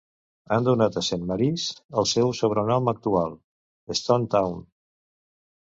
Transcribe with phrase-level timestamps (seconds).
[0.53, 1.67] Han donat a Saint Marys
[2.03, 3.39] el seu sobrenom actual:
[4.03, 4.63] Stonetown.